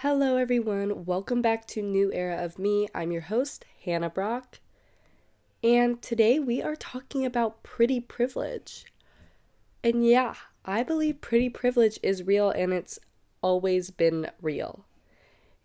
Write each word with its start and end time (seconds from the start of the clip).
Hello, 0.00 0.36
everyone. 0.36 1.06
Welcome 1.06 1.40
back 1.40 1.66
to 1.68 1.80
New 1.80 2.12
Era 2.12 2.44
of 2.44 2.58
Me. 2.58 2.86
I'm 2.94 3.10
your 3.12 3.22
host, 3.22 3.64
Hannah 3.82 4.10
Brock. 4.10 4.60
And 5.64 6.02
today 6.02 6.38
we 6.38 6.60
are 6.60 6.76
talking 6.76 7.24
about 7.24 7.62
pretty 7.62 8.00
privilege. 8.00 8.84
And 9.82 10.06
yeah, 10.06 10.34
I 10.66 10.82
believe 10.82 11.22
pretty 11.22 11.48
privilege 11.48 11.98
is 12.02 12.24
real 12.24 12.50
and 12.50 12.74
it's 12.74 12.98
always 13.40 13.90
been 13.90 14.30
real. 14.42 14.84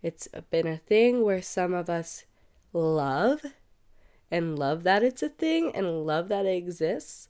It's 0.02 0.30
been 0.50 0.66
a 0.66 0.78
thing 0.78 1.24
where 1.24 1.42
some 1.42 1.74
of 1.74 1.90
us 1.90 2.24
love 2.72 3.42
and 4.32 4.58
love 4.58 4.84
that 4.84 5.04
it's 5.04 5.22
a 5.22 5.28
thing 5.28 5.74
and 5.76 6.06
love 6.06 6.30
that 6.30 6.46
it 6.46 6.56
exists. 6.56 7.28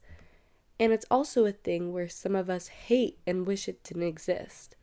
And 0.79 0.93
it's 0.93 1.07
also 1.09 1.45
a 1.45 1.51
thing 1.51 1.93
where 1.93 2.07
some 2.07 2.35
of 2.35 2.47
us 2.47 2.67
hate 2.67 3.17
and 3.25 3.47
wish 3.47 3.67
it 3.67 3.83
didn't 3.83 4.03
exist. 4.03 4.75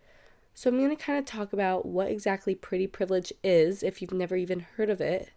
So, 0.58 0.68
I'm 0.68 0.78
going 0.78 0.90
to 0.90 0.96
kind 0.96 1.16
of 1.20 1.24
talk 1.24 1.52
about 1.52 1.86
what 1.86 2.10
exactly 2.10 2.56
pretty 2.56 2.88
privilege 2.88 3.32
is 3.44 3.84
if 3.84 4.02
you've 4.02 4.12
never 4.12 4.34
even 4.34 4.58
heard 4.58 4.90
of 4.90 5.00
it, 5.00 5.30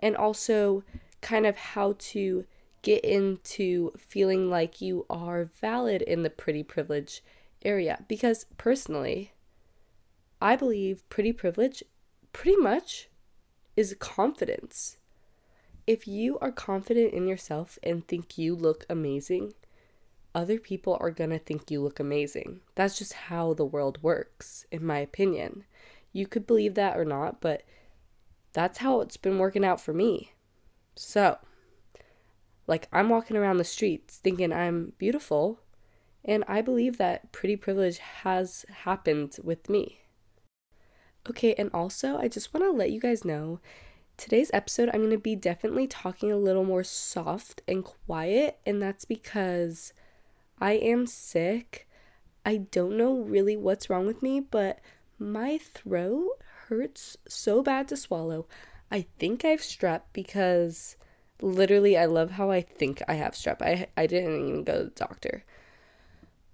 and 0.00 0.16
also 0.16 0.82
kind 1.20 1.46
of 1.46 1.56
how 1.56 1.94
to 2.00 2.44
get 2.82 3.04
into 3.04 3.92
feeling 3.96 4.50
like 4.50 4.80
you 4.80 5.06
are 5.08 5.44
valid 5.44 6.02
in 6.02 6.24
the 6.24 6.28
pretty 6.28 6.64
privilege 6.64 7.22
area. 7.64 8.04
Because 8.08 8.46
personally, 8.56 9.30
I 10.42 10.56
believe 10.56 11.08
pretty 11.08 11.32
privilege 11.32 11.84
pretty 12.32 12.56
much 12.56 13.08
is 13.76 13.94
confidence. 14.00 14.96
If 15.86 16.08
you 16.08 16.36
are 16.40 16.50
confident 16.50 17.14
in 17.14 17.28
yourself 17.28 17.78
and 17.84 18.04
think 18.08 18.36
you 18.36 18.56
look 18.56 18.84
amazing, 18.90 19.54
other 20.38 20.60
people 20.60 20.96
are 21.00 21.10
going 21.10 21.30
to 21.30 21.38
think 21.38 21.68
you 21.68 21.82
look 21.82 21.98
amazing. 21.98 22.60
That's 22.76 22.96
just 22.96 23.12
how 23.12 23.54
the 23.54 23.64
world 23.64 24.00
works, 24.02 24.64
in 24.70 24.86
my 24.86 24.98
opinion. 24.98 25.64
You 26.12 26.28
could 26.28 26.46
believe 26.46 26.74
that 26.74 26.96
or 26.96 27.04
not, 27.04 27.40
but 27.40 27.64
that's 28.52 28.78
how 28.78 29.00
it's 29.00 29.16
been 29.16 29.38
working 29.38 29.64
out 29.64 29.80
for 29.80 29.92
me. 29.92 30.34
So, 30.94 31.38
like, 32.68 32.86
I'm 32.92 33.08
walking 33.08 33.36
around 33.36 33.56
the 33.56 33.64
streets 33.64 34.18
thinking 34.18 34.52
I'm 34.52 34.92
beautiful, 34.96 35.58
and 36.24 36.44
I 36.46 36.60
believe 36.60 36.98
that 36.98 37.32
pretty 37.32 37.56
privilege 37.56 37.98
has 37.98 38.64
happened 38.84 39.38
with 39.42 39.68
me. 39.68 40.02
Okay, 41.28 41.52
and 41.58 41.68
also, 41.74 42.16
I 42.16 42.28
just 42.28 42.54
want 42.54 42.64
to 42.64 42.70
let 42.70 42.92
you 42.92 43.00
guys 43.00 43.24
know 43.24 43.58
today's 44.16 44.50
episode, 44.52 44.90
I'm 44.92 45.00
going 45.00 45.10
to 45.10 45.18
be 45.18 45.36
definitely 45.36 45.86
talking 45.86 46.30
a 46.30 46.36
little 46.36 46.64
more 46.64 46.84
soft 46.84 47.62
and 47.66 47.84
quiet, 47.84 48.58
and 48.64 48.80
that's 48.80 49.04
because 49.04 49.92
I 50.60 50.72
am 50.72 51.06
sick. 51.06 51.88
I 52.44 52.56
don't 52.56 52.96
know 52.96 53.14
really 53.14 53.56
what's 53.56 53.90
wrong 53.90 54.06
with 54.06 54.22
me, 54.22 54.40
but 54.40 54.80
my 55.18 55.58
throat 55.58 56.38
hurts 56.68 57.16
so 57.28 57.62
bad 57.62 57.88
to 57.88 57.96
swallow. 57.96 58.46
I 58.90 59.06
think 59.18 59.44
I 59.44 59.48
have 59.48 59.60
strep 59.60 60.02
because 60.12 60.96
literally 61.40 61.96
I 61.96 62.06
love 62.06 62.32
how 62.32 62.50
I 62.50 62.62
think 62.62 63.02
I 63.06 63.14
have 63.14 63.32
strep. 63.32 63.62
I 63.62 63.88
I 63.96 64.06
didn't 64.06 64.48
even 64.48 64.64
go 64.64 64.78
to 64.78 64.84
the 64.84 64.90
doctor. 64.90 65.44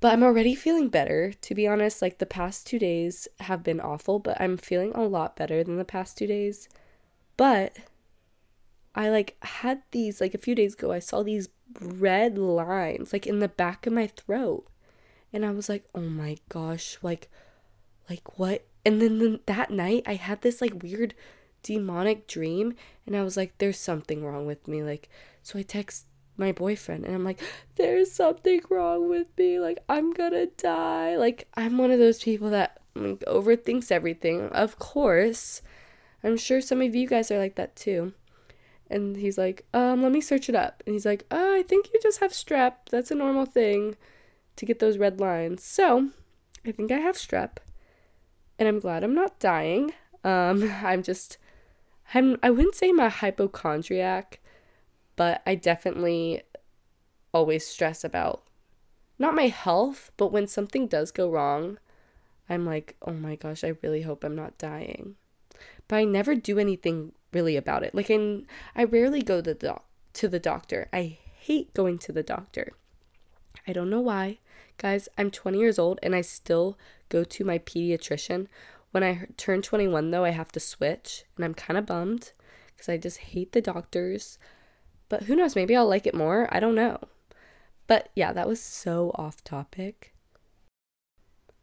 But 0.01 0.13
I'm 0.13 0.23
already 0.23 0.55
feeling 0.55 0.89
better. 0.89 1.33
To 1.33 1.55
be 1.55 1.67
honest, 1.67 2.03
like 2.03 2.19
the 2.19 2.27
past 2.27 2.67
2 2.67 2.79
days 2.79 3.29
have 3.41 3.63
been 3.63 3.81
awful, 3.81 4.19
but 4.19 4.39
I'm 4.41 4.57
feeling 4.57 4.93
a 4.95 5.03
lot 5.03 5.37
better 5.37 5.65
than 5.65 5.79
the 5.79 5.85
past 5.85 6.19
2 6.19 6.27
days. 6.27 6.69
But 7.37 7.77
I 8.95 9.09
like 9.09 9.37
had 9.43 9.83
these 9.91 10.21
like 10.21 10.35
a 10.35 10.39
few 10.39 10.55
days 10.55 10.75
ago 10.75 10.93
I 10.93 10.99
saw 10.99 11.23
these 11.23 11.49
red 11.81 12.39
lines 12.39 13.13
like 13.13 13.27
in 13.27 13.39
the 13.39 13.49
back 13.49 13.87
of 13.87 13.93
my 13.93 14.07
throat. 14.07 14.67
And 15.33 15.45
I 15.45 15.51
was 15.51 15.69
like, 15.69 15.85
"Oh 15.95 16.01
my 16.01 16.37
gosh, 16.49 16.99
like 17.03 17.29
like 18.09 18.39
what?" 18.39 18.67
And 18.85 19.01
then 19.01 19.19
the, 19.19 19.41
that 19.47 19.71
night 19.71 20.05
I 20.07 20.15
had 20.15 20.43
this 20.43 20.61
like 20.61 20.83
weird 20.83 21.15
demonic 21.63 22.27
dream 22.27 22.75
and 23.07 23.17
I 23.17 23.23
was 23.23 23.37
like, 23.37 23.59
"There's 23.59 23.79
something 23.79 24.25
wrong 24.25 24.47
with 24.47 24.69
me." 24.69 24.83
Like 24.83 25.09
so 25.43 25.59
I 25.59 25.63
text 25.63 26.07
my 26.37 26.53
boyfriend 26.53 27.05
and 27.05 27.15
I'm 27.15 27.25
like, 27.25 27.41
"There's 27.77 28.13
something 28.13 28.61
wrong 28.71 29.09
with 29.09 29.27
me. 29.37 29.59
Like 29.59 29.79
I'm 29.89 30.15
to 30.15 30.47
die." 30.57 31.17
Like 31.17 31.49
I'm 31.55 31.79
one 31.79 31.91
of 31.91 31.99
those 31.99 32.23
people 32.23 32.51
that 32.51 32.79
like, 32.95 33.21
overthinks 33.21 33.91
everything. 33.91 34.49
Of 34.49 34.79
course. 34.79 35.63
I'm 36.23 36.37
sure 36.37 36.61
some 36.61 36.81
of 36.81 36.95
you 36.95 37.07
guys 37.07 37.31
are 37.31 37.39
like 37.39 37.57
that 37.57 37.77
too. 37.77 38.15
And 38.91 39.17
he's 39.17 39.39
like, 39.39 39.67
um, 39.73 40.03
let 40.03 40.13
me 40.13 40.21
search 40.21 40.49
it 40.49 40.55
up. 40.55 40.83
And 40.87 40.95
he's 40.95 41.07
like, 41.07 41.25
oh, 41.31 41.57
I 41.57 41.63
think 41.63 41.91
you 41.93 42.01
just 42.03 42.21
have 42.21 42.33
strep. 42.33 42.75
That's 42.91 43.11
a 43.11 43.15
normal 43.15 43.47
thing 43.47 43.97
to 44.57 44.67
get 44.67 44.79
those 44.79 44.99
red 44.99 45.21
lines. 45.21 45.65
So 45.65 46.11
I 46.67 46.73
think 46.73 46.93
I 46.93 46.99
have 46.99 47.17
strep. 47.17 47.57
And 48.59 48.69
I'm 48.69 48.81
glad 48.81 49.03
I'm 49.03 49.15
not 49.15 49.39
dying. 49.39 49.93
Um, 50.23 50.71
I'm 50.85 51.03
just, 51.03 51.39
I'm, 52.13 52.39
I 52.43 52.51
wouldn't 52.51 52.75
say 52.75 52.91
a 52.91 53.09
hypochondriac, 53.09 54.41
but 55.17 55.43
I 55.47 55.55
definitely 55.55 56.43
always 57.33 57.67
stress 57.67 58.05
about 58.05 58.45
not 59.19 59.35
my 59.35 59.49
health, 59.49 60.11
but 60.17 60.33
when 60.33 60.47
something 60.47 60.87
does 60.87 61.11
go 61.11 61.31
wrong, 61.31 61.79
I'm 62.49 62.67
like, 62.67 62.97
oh 63.03 63.13
my 63.13 63.37
gosh, 63.37 63.65
I 63.65 63.75
really 63.83 64.03
hope 64.03 64.25
I'm 64.25 64.37
not 64.37 64.59
dying. 64.59 65.17
But 65.89 65.97
I 65.97 66.05
never 66.05 66.35
do 66.35 66.59
anything 66.59 67.13
really 67.35 67.57
about 67.57 67.83
it. 67.83 67.95
Like 67.95 68.11
I, 68.11 68.43
I 68.75 68.85
rarely 68.85 69.23
go 69.23 69.41
to 69.41 69.55
the 69.55 69.77
to 70.15 70.29
the 70.29 70.39
doctor. 70.39 70.89
I 70.93 71.19
hate 71.41 71.75
going 71.75 71.99
to 71.99 72.13
the 72.13 72.23
doctor. 72.23 72.73
I 73.67 73.73
don't 73.73 73.91
know 73.91 74.01
why. 74.01 74.39
Guys, 74.79 75.09
I'm 75.19 75.31
20 75.31 75.59
years 75.59 75.79
old 75.79 75.99
and 76.03 76.15
I 76.15 76.21
still 76.21 76.79
go 77.09 77.25
to 77.25 77.45
my 77.45 77.59
pediatrician. 77.59 78.47
When 78.91 79.05
I 79.05 79.27
turn 79.37 79.63
21 79.63 80.11
though, 80.11 80.25
I 80.25 80.31
have 80.31 80.53
to 80.53 80.61
switch 80.61 81.25
and 81.37 81.45
I'm 81.45 81.55
kind 81.55 81.77
of 81.77 81.87
bummed 81.87 82.33
cuz 82.77 82.89
I 82.89 82.97
just 82.97 83.19
hate 83.19 83.53
the 83.53 83.61
doctors. 83.61 84.39
But 85.09 85.25
who 85.25 85.37
knows, 85.37 85.57
maybe 85.57 85.77
I'll 85.77 85.89
like 85.89 86.07
it 86.07 86.15
more. 86.15 86.49
I 86.51 86.61
don't 86.61 86.75
know. 86.75 86.99
But 87.87 88.11
yeah, 88.15 88.33
that 88.33 88.49
was 88.49 88.61
so 88.61 89.11
off 89.15 89.45
topic. 89.45 90.15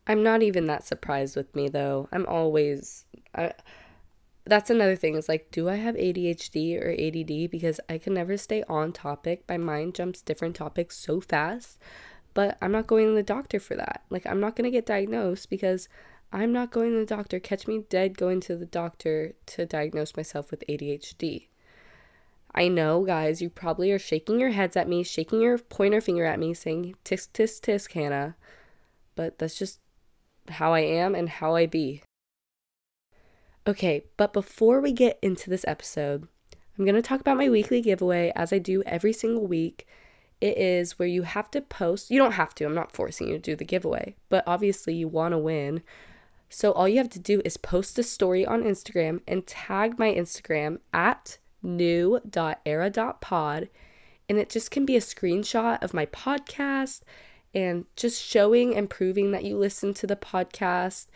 I'm 0.07 0.23
not 0.23 0.41
even 0.41 0.67
that 0.67 0.83
surprised 0.83 1.35
with 1.35 1.55
me 1.55 1.69
though. 1.69 2.09
I'm 2.11 2.25
always 2.25 3.05
I 3.35 3.53
that's 4.45 4.69
another 4.69 4.95
thing 4.95 5.15
is 5.15 5.29
like 5.29 5.51
do 5.51 5.69
i 5.69 5.75
have 5.75 5.95
adhd 5.95 6.81
or 6.81 6.91
add 6.91 7.51
because 7.51 7.79
i 7.87 7.97
can 7.97 8.13
never 8.13 8.37
stay 8.37 8.63
on 8.67 8.91
topic. 8.91 9.43
My 9.47 9.57
mind 9.57 9.93
jumps 9.95 10.21
different 10.21 10.55
topics 10.55 10.97
so 10.97 11.21
fast. 11.21 11.77
But 12.33 12.57
i'm 12.61 12.71
not 12.71 12.87
going 12.87 13.07
to 13.07 13.13
the 13.13 13.23
doctor 13.23 13.59
for 13.59 13.75
that. 13.75 14.03
Like 14.09 14.25
i'm 14.25 14.39
not 14.39 14.55
going 14.55 14.65
to 14.65 14.71
get 14.71 14.85
diagnosed 14.85 15.49
because 15.49 15.87
i'm 16.33 16.51
not 16.51 16.71
going 16.71 16.91
to 16.91 16.99
the 16.99 17.05
doctor. 17.05 17.39
Catch 17.39 17.67
me 17.67 17.83
dead 17.89 18.17
going 18.17 18.39
to 18.41 18.55
the 18.55 18.65
doctor 18.65 19.33
to 19.47 19.65
diagnose 19.65 20.15
myself 20.15 20.49
with 20.51 20.63
adhd 20.67 21.47
i 22.53 22.67
know 22.67 23.05
guys 23.05 23.41
you 23.41 23.49
probably 23.49 23.93
are 23.93 23.99
shaking 23.99 24.37
your 24.37 24.49
heads 24.49 24.75
at 24.75 24.89
me 24.89 25.03
shaking 25.03 25.39
your 25.39 25.57
pointer 25.57 26.01
finger 26.01 26.25
at 26.25 26.37
me 26.37 26.53
saying 26.53 26.95
tisk 27.05 27.29
tisk 27.33 27.61
tisk 27.61 27.91
hannah. 27.93 28.35
But 29.15 29.37
that's 29.39 29.57
just 29.57 29.79
how 30.49 30.73
i 30.73 30.79
am 30.79 31.13
and 31.13 31.29
how 31.29 31.55
i 31.55 31.65
be 31.65 32.01
Okay, 33.67 34.05
but 34.17 34.33
before 34.33 34.81
we 34.81 34.91
get 34.91 35.19
into 35.21 35.49
this 35.49 35.65
episode, 35.67 36.27
I'm 36.77 36.85
going 36.85 36.95
to 36.95 37.01
talk 37.01 37.21
about 37.21 37.37
my 37.37 37.49
weekly 37.49 37.79
giveaway 37.79 38.31
as 38.35 38.51
I 38.51 38.57
do 38.57 38.81
every 38.87 39.13
single 39.13 39.45
week. 39.45 39.87
It 40.39 40.57
is 40.57 40.97
where 40.97 41.07
you 41.07 41.21
have 41.21 41.51
to 41.51 41.61
post, 41.61 42.09
you 42.09 42.17
don't 42.17 42.31
have 42.31 42.55
to, 42.55 42.65
I'm 42.65 42.73
not 42.73 42.91
forcing 42.91 43.27
you 43.27 43.33
to 43.33 43.39
do 43.39 43.55
the 43.55 43.63
giveaway, 43.63 44.15
but 44.29 44.43
obviously 44.47 44.95
you 44.95 45.07
want 45.07 45.33
to 45.33 45.37
win. 45.37 45.83
So 46.49 46.71
all 46.71 46.89
you 46.89 46.97
have 46.97 47.11
to 47.11 47.19
do 47.19 47.41
is 47.45 47.57
post 47.57 47.99
a 47.99 48.03
story 48.03 48.45
on 48.45 48.63
Instagram 48.63 49.21
and 49.27 49.45
tag 49.45 49.99
my 49.99 50.11
Instagram 50.11 50.79
at 50.91 51.37
new.era.pod. 51.61 53.69
And 54.27 54.39
it 54.39 54.49
just 54.49 54.71
can 54.71 54.85
be 54.85 54.95
a 54.95 55.01
screenshot 55.01 55.83
of 55.83 55.93
my 55.93 56.07
podcast 56.07 57.01
and 57.53 57.85
just 57.95 58.21
showing 58.21 58.75
and 58.75 58.89
proving 58.89 59.31
that 59.31 59.43
you 59.43 59.57
listen 59.57 59.93
to 59.95 60.07
the 60.07 60.15
podcast 60.15 61.07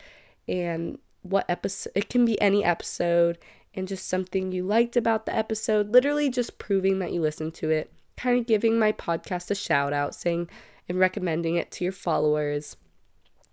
and 0.46 0.98
what 1.30 1.48
episode 1.48 1.92
it 1.94 2.08
can 2.08 2.24
be 2.24 2.40
any 2.40 2.64
episode 2.64 3.38
and 3.74 3.88
just 3.88 4.08
something 4.08 4.52
you 4.52 4.62
liked 4.62 4.96
about 4.96 5.26
the 5.26 5.34
episode 5.36 5.90
literally 5.92 6.30
just 6.30 6.58
proving 6.58 6.98
that 6.98 7.12
you 7.12 7.20
listened 7.20 7.54
to 7.54 7.70
it 7.70 7.92
kind 8.16 8.38
of 8.38 8.46
giving 8.46 8.78
my 8.78 8.92
podcast 8.92 9.50
a 9.50 9.54
shout 9.54 9.92
out 9.92 10.14
saying 10.14 10.48
and 10.88 10.98
recommending 10.98 11.56
it 11.56 11.70
to 11.72 11.84
your 11.84 11.92
followers. 11.92 12.76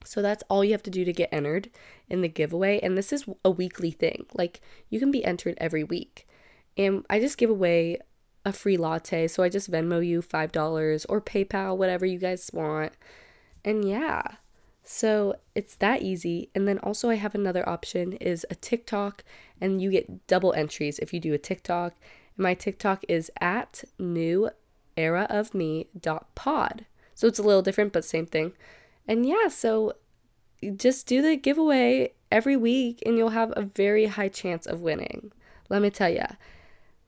So 0.06 0.21
that's 0.21 0.44
all 0.50 0.63
you 0.63 0.71
have 0.71 0.83
to 0.83 0.92
do 0.92 1.06
to 1.06 1.13
get 1.13 1.30
entered 1.31 1.69
in 2.09 2.21
the 2.21 2.27
giveaway 2.27 2.80
and 2.81 2.97
this 2.97 3.13
is 3.13 3.25
a 3.45 3.50
weekly 3.50 3.92
thing 3.92 4.25
like 4.33 4.59
you 4.89 5.00
can 5.00 5.12
be 5.12 5.24
entered 5.24 5.56
every 5.57 5.83
week. 5.83 6.27
And 6.75 7.06
i 7.09 7.19
just 7.19 7.38
give 7.38 7.50
away 7.50 8.00
a 8.45 8.51
free 8.51 8.75
latte 8.75 9.27
so 9.27 9.42
i 9.42 9.47
just 9.47 9.71
venmo 9.71 10.06
you 10.06 10.21
five 10.21 10.51
dollars 10.51 11.06
or 11.06 11.21
paypal 11.21 11.77
whatever 11.77 12.06
you 12.06 12.19
guys 12.19 12.50
want. 12.53 12.94
And 13.63 13.88
yeah 13.88 14.24
so 14.83 15.35
it's 15.56 15.75
that 15.75 16.01
easy. 16.01 16.50
And 16.53 16.68
then 16.68 16.80
also 16.80 17.09
I 17.09 17.15
have 17.15 17.35
another 17.35 17.68
option 17.68 18.13
is 18.13 18.45
a 18.50 18.56
TikTok 18.56 19.24
and 19.62 19.81
you 19.81 19.89
get 19.91 20.27
double 20.27 20.53
entries 20.53 21.00
if 21.00 21.13
you 21.13 21.19
do 21.19 21.33
a 21.33 21.38
TikTok. 21.38 21.94
My 22.35 22.53
TikTok 22.53 23.03
is 23.07 23.31
at 23.39 23.83
new 23.97 24.50
era 24.97 25.25
of 25.30 25.53
me 25.53 25.88
dot 26.00 26.33
pod. 26.35 26.85
So 27.15 27.27
it's 27.27 27.39
a 27.39 27.44
little 27.44 27.62
different 27.62 27.94
but 27.94 28.03
same 28.03 28.25
thing. 28.25 28.53
And 29.07 29.25
yeah, 29.25 29.47
so 29.47 29.94
just 30.75 31.07
do 31.07 31.21
the 31.21 31.35
giveaway 31.35 32.13
every 32.31 32.57
week 32.57 33.01
and 33.06 33.18
you'll 33.18 33.30
have 33.30 33.53
a 33.56 33.62
very 33.62 34.07
high 34.07 34.30
chance 34.30 34.65
of 34.65 34.81
winning. 34.81 35.31
Let 35.69 35.81
me 35.81 35.89
tell 35.89 36.09
you. 36.09 36.25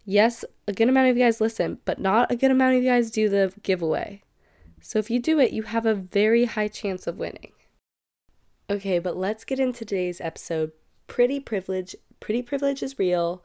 Yes, 0.05 0.45
a 0.67 0.73
good 0.73 0.87
amount 0.87 1.09
of 1.09 1.17
you 1.17 1.23
guys 1.23 1.41
listen, 1.41 1.79
but 1.83 1.99
not 1.99 2.31
a 2.31 2.35
good 2.35 2.51
amount 2.51 2.75
of 2.75 2.83
you 2.83 2.89
guys 2.89 3.09
do 3.09 3.27
the 3.27 3.51
giveaway. 3.63 4.21
So 4.79 4.99
if 4.99 5.09
you 5.09 5.19
do 5.19 5.39
it, 5.39 5.51
you 5.51 5.63
have 5.63 5.87
a 5.87 5.95
very 5.95 6.45
high 6.45 6.67
chance 6.67 7.07
of 7.07 7.17
winning. 7.17 7.51
Okay, 8.67 8.97
but 8.97 9.15
let's 9.15 9.43
get 9.43 9.59
into 9.59 9.85
today's 9.85 10.19
episode. 10.19 10.71
Pretty 11.05 11.39
privilege, 11.39 11.95
pretty 12.19 12.41
privilege 12.41 12.81
is 12.81 12.97
real, 12.97 13.43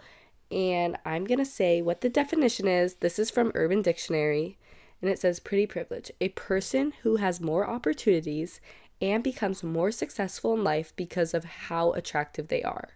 and 0.50 0.96
I'm 1.04 1.26
going 1.26 1.38
to 1.38 1.44
say 1.44 1.82
what 1.82 2.00
the 2.00 2.08
definition 2.08 2.66
is. 2.66 2.94
This 2.94 3.18
is 3.18 3.30
from 3.30 3.52
Urban 3.54 3.82
Dictionary, 3.82 4.56
and 5.02 5.10
it 5.10 5.18
says 5.18 5.38
pretty 5.38 5.66
privilege, 5.66 6.10
a 6.22 6.30
person 6.30 6.94
who 7.02 7.16
has 7.16 7.38
more 7.38 7.68
opportunities 7.68 8.62
and 9.02 9.22
becomes 9.22 9.62
more 9.62 9.90
successful 9.90 10.54
in 10.54 10.64
life 10.64 10.94
because 10.96 11.34
of 11.34 11.44
how 11.44 11.92
attractive 11.92 12.48
they 12.48 12.62
are. 12.62 12.88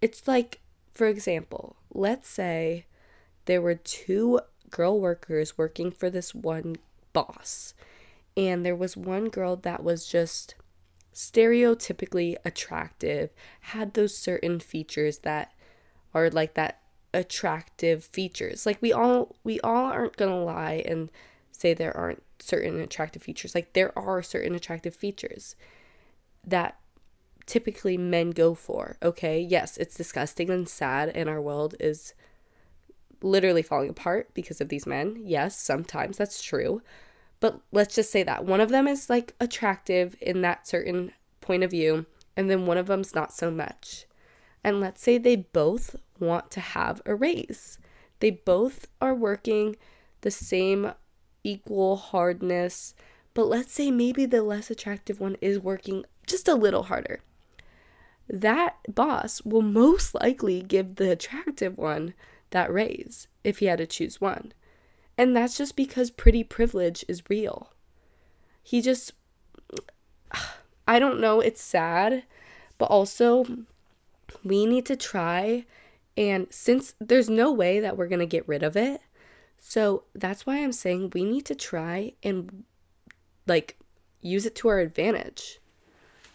It's 0.00 0.28
like, 0.28 0.60
for 0.94 1.08
example, 1.08 1.74
let's 1.92 2.28
say 2.28 2.86
there 3.46 3.62
were 3.62 3.74
two 3.74 4.38
girl 4.70 5.00
workers 5.00 5.58
working 5.58 5.90
for 5.90 6.10
this 6.10 6.32
one 6.32 6.76
boss, 7.12 7.74
and 8.36 8.64
there 8.64 8.76
was 8.76 8.96
one 8.96 9.30
girl 9.30 9.56
that 9.56 9.82
was 9.82 10.06
just 10.06 10.54
stereotypically 11.18 12.36
attractive, 12.44 13.30
had 13.62 13.94
those 13.94 14.16
certain 14.16 14.60
features 14.60 15.18
that 15.18 15.52
are 16.14 16.30
like 16.30 16.54
that 16.54 16.80
attractive 17.12 18.04
features. 18.04 18.64
Like 18.64 18.80
we 18.80 18.92
all 18.92 19.34
we 19.42 19.58
all 19.62 19.86
aren't 19.86 20.16
going 20.16 20.30
to 20.30 20.36
lie 20.36 20.84
and 20.86 21.10
say 21.50 21.74
there 21.74 21.96
aren't 21.96 22.22
certain 22.38 22.78
attractive 22.78 23.20
features. 23.20 23.52
Like 23.52 23.72
there 23.72 23.98
are 23.98 24.22
certain 24.22 24.54
attractive 24.54 24.94
features 24.94 25.56
that 26.46 26.78
typically 27.46 27.98
men 27.98 28.30
go 28.30 28.54
for. 28.54 28.96
Okay? 29.02 29.40
Yes, 29.40 29.76
it's 29.76 29.96
disgusting 29.96 30.50
and 30.50 30.68
sad 30.68 31.08
and 31.08 31.28
our 31.28 31.42
world 31.42 31.74
is 31.80 32.14
literally 33.22 33.62
falling 33.62 33.90
apart 33.90 34.32
because 34.34 34.60
of 34.60 34.68
these 34.68 34.86
men. 34.86 35.20
Yes, 35.24 35.58
sometimes 35.58 36.16
that's 36.16 36.40
true. 36.40 36.80
But 37.40 37.60
let's 37.72 37.94
just 37.94 38.10
say 38.10 38.22
that 38.24 38.44
one 38.44 38.60
of 38.60 38.70
them 38.70 38.88
is 38.88 39.08
like 39.08 39.34
attractive 39.40 40.16
in 40.20 40.42
that 40.42 40.66
certain 40.66 41.12
point 41.40 41.62
of 41.62 41.70
view 41.70 42.06
and 42.36 42.48
then 42.48 42.66
one 42.66 42.78
of 42.78 42.86
them's 42.86 43.14
not 43.14 43.32
so 43.32 43.50
much. 43.50 44.06
And 44.62 44.80
let's 44.80 45.02
say 45.02 45.18
they 45.18 45.36
both 45.36 45.96
want 46.20 46.50
to 46.52 46.60
have 46.60 47.02
a 47.04 47.14
raise. 47.14 47.78
They 48.20 48.30
both 48.30 48.86
are 49.00 49.14
working 49.14 49.76
the 50.20 50.30
same 50.30 50.92
equal 51.44 51.96
hardness, 51.96 52.94
but 53.34 53.46
let's 53.46 53.72
say 53.72 53.90
maybe 53.90 54.26
the 54.26 54.42
less 54.42 54.70
attractive 54.70 55.20
one 55.20 55.36
is 55.40 55.58
working 55.58 56.04
just 56.26 56.48
a 56.48 56.54
little 56.54 56.84
harder. 56.84 57.20
That 58.28 58.76
boss 58.88 59.42
will 59.42 59.62
most 59.62 60.14
likely 60.14 60.60
give 60.62 60.96
the 60.96 61.10
attractive 61.10 61.78
one 61.78 62.14
that 62.50 62.72
raise 62.72 63.26
if 63.42 63.58
he 63.58 63.66
had 63.66 63.78
to 63.78 63.86
choose 63.86 64.20
one. 64.20 64.52
And 65.18 65.36
that's 65.36 65.58
just 65.58 65.74
because 65.74 66.12
pretty 66.12 66.44
privilege 66.44 67.04
is 67.08 67.28
real. 67.28 67.72
He 68.62 68.80
just, 68.80 69.12
I 70.88 71.00
don't 71.00 71.20
know, 71.20 71.40
it's 71.40 71.60
sad, 71.60 72.22
but 72.78 72.86
also 72.86 73.44
we 74.44 74.64
need 74.64 74.86
to 74.86 74.96
try. 74.96 75.66
And 76.16 76.46
since 76.50 76.94
there's 77.00 77.28
no 77.28 77.52
way 77.52 77.80
that 77.80 77.96
we're 77.96 78.06
going 78.06 78.20
to 78.20 78.26
get 78.26 78.46
rid 78.48 78.62
of 78.62 78.76
it, 78.76 79.00
so 79.58 80.04
that's 80.14 80.46
why 80.46 80.62
I'm 80.62 80.72
saying 80.72 81.10
we 81.12 81.24
need 81.24 81.44
to 81.46 81.54
try 81.56 82.12
and 82.22 82.62
like 83.46 83.76
use 84.20 84.46
it 84.46 84.54
to 84.56 84.68
our 84.68 84.78
advantage. 84.78 85.58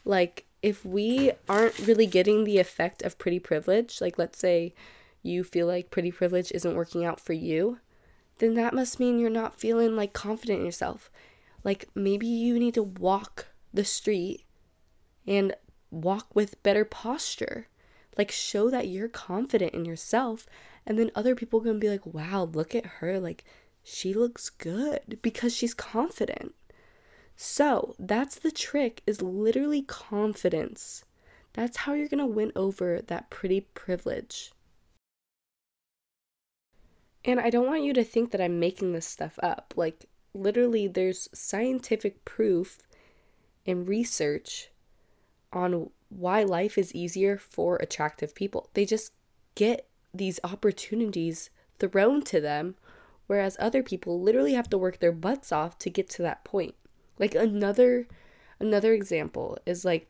Like, 0.05 0.45
if 0.61 0.85
we 0.85 1.31
aren't 1.47 1.79
really 1.79 2.05
getting 2.05 2.43
the 2.43 2.59
effect 2.59 3.01
of 3.01 3.17
pretty 3.17 3.39
privilege, 3.39 4.01
like 4.01 4.17
let's 4.17 4.39
say 4.39 4.73
you 5.21 5.43
feel 5.43 5.67
like 5.67 5.91
pretty 5.91 6.11
privilege 6.11 6.51
isn't 6.51 6.75
working 6.75 7.05
out 7.05 7.19
for 7.19 7.33
you, 7.33 7.79
then 8.39 8.55
that 8.55 8.73
must 8.73 8.99
mean 8.99 9.19
you're 9.19 9.29
not 9.29 9.59
feeling 9.59 9.95
like 9.95 10.13
confident 10.13 10.59
in 10.59 10.65
yourself. 10.65 11.11
Like 11.63 11.87
maybe 11.95 12.27
you 12.27 12.59
need 12.59 12.73
to 12.75 12.83
walk 12.83 13.47
the 13.73 13.85
street 13.85 14.45
and 15.25 15.53
walk 15.91 16.27
with 16.35 16.61
better 16.63 16.85
posture. 16.85 17.67
Like 18.17 18.31
show 18.31 18.69
that 18.69 18.87
you're 18.87 19.07
confident 19.07 19.73
in 19.73 19.85
yourself 19.85 20.45
and 20.85 20.99
then 20.99 21.11
other 21.15 21.35
people 21.35 21.61
can 21.61 21.79
be 21.79 21.89
like, 21.89 22.05
"Wow, 22.05 22.49
look 22.51 22.75
at 22.75 22.85
her. 22.85 23.19
Like 23.19 23.43
she 23.83 24.13
looks 24.13 24.49
good 24.49 25.19
because 25.21 25.55
she's 25.55 25.73
confident." 25.73 26.53
So, 27.35 27.95
that's 27.97 28.35
the 28.35 28.51
trick 28.51 29.01
is 29.07 29.21
literally 29.21 29.81
confidence. 29.81 31.03
That's 31.53 31.77
how 31.77 31.93
you're 31.93 32.07
going 32.07 32.19
to 32.19 32.25
win 32.25 32.51
over 32.55 33.01
that 33.01 33.29
pretty 33.29 33.61
privilege. 33.61 34.52
And 37.25 37.39
I 37.39 37.49
don't 37.49 37.67
want 37.67 37.83
you 37.83 37.93
to 37.93 38.03
think 38.03 38.31
that 38.31 38.41
I'm 38.41 38.59
making 38.59 38.93
this 38.93 39.07
stuff 39.07 39.39
up. 39.41 39.73
Like, 39.75 40.05
literally, 40.33 40.87
there's 40.87 41.29
scientific 41.33 42.25
proof 42.25 42.79
and 43.65 43.87
research 43.87 44.69
on 45.53 45.89
why 46.09 46.43
life 46.43 46.77
is 46.77 46.93
easier 46.93 47.37
for 47.37 47.77
attractive 47.77 48.35
people. 48.35 48.69
They 48.73 48.85
just 48.85 49.13
get 49.55 49.87
these 50.13 50.39
opportunities 50.43 51.49
thrown 51.79 52.21
to 52.23 52.39
them, 52.39 52.75
whereas 53.27 53.57
other 53.59 53.81
people 53.83 54.21
literally 54.21 54.53
have 54.53 54.69
to 54.69 54.77
work 54.77 54.99
their 54.99 55.11
butts 55.11 55.51
off 55.51 55.77
to 55.79 55.89
get 55.89 56.09
to 56.11 56.21
that 56.21 56.43
point. 56.43 56.75
Like 57.19 57.35
another 57.35 58.07
another 58.59 58.93
example 58.93 59.57
is 59.65 59.85
like 59.85 60.07